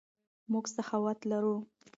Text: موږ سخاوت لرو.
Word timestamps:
موږ 0.51 0.65
سخاوت 0.75 1.19
لرو. 1.31 1.55